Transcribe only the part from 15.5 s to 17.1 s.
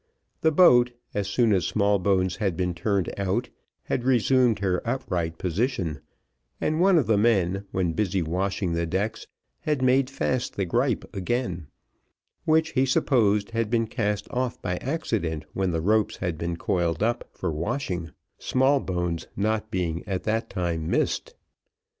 when the ropes had been coiled